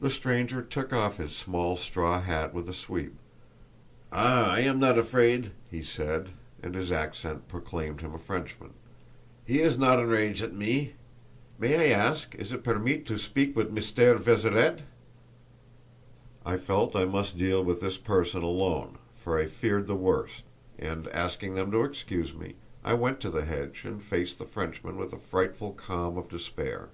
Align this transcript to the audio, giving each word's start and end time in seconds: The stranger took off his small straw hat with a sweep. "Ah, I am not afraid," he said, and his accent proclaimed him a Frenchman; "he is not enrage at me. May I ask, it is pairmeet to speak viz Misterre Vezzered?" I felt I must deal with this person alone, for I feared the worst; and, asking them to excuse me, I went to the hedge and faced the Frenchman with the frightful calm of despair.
The 0.00 0.08
stranger 0.08 0.62
took 0.62 0.94
off 0.94 1.18
his 1.18 1.36
small 1.36 1.76
straw 1.76 2.22
hat 2.22 2.54
with 2.54 2.70
a 2.70 2.72
sweep. 2.72 3.12
"Ah, 4.10 4.50
I 4.50 4.60
am 4.60 4.78
not 4.80 4.96
afraid," 4.96 5.50
he 5.70 5.82
said, 5.82 6.30
and 6.62 6.74
his 6.74 6.90
accent 6.90 7.46
proclaimed 7.46 8.00
him 8.00 8.14
a 8.14 8.18
Frenchman; 8.18 8.72
"he 9.44 9.60
is 9.60 9.78
not 9.78 9.98
enrage 10.00 10.42
at 10.42 10.54
me. 10.54 10.94
May 11.58 11.92
I 11.92 11.94
ask, 11.94 12.34
it 12.34 12.40
is 12.40 12.52
pairmeet 12.54 13.04
to 13.08 13.18
speak 13.18 13.54
viz 13.54 13.70
Misterre 13.70 14.16
Vezzered?" 14.16 14.84
I 16.46 16.56
felt 16.56 16.96
I 16.96 17.04
must 17.04 17.36
deal 17.36 17.62
with 17.62 17.82
this 17.82 17.98
person 17.98 18.42
alone, 18.42 18.96
for 19.14 19.38
I 19.38 19.44
feared 19.44 19.86
the 19.86 19.94
worst; 19.96 20.44
and, 20.78 21.08
asking 21.08 21.56
them 21.56 21.70
to 21.72 21.84
excuse 21.84 22.34
me, 22.34 22.54
I 22.82 22.94
went 22.94 23.20
to 23.20 23.28
the 23.28 23.44
hedge 23.44 23.82
and 23.84 24.02
faced 24.02 24.38
the 24.38 24.46
Frenchman 24.46 24.96
with 24.96 25.10
the 25.10 25.18
frightful 25.18 25.72
calm 25.74 26.16
of 26.16 26.30
despair. 26.30 26.88